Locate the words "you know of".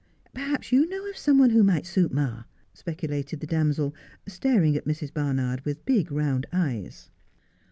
0.71-1.15